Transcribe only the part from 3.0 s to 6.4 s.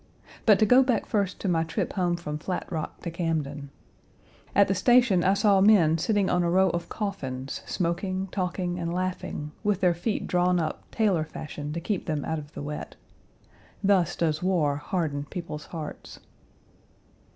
to Camden. At the station, I saw men sitting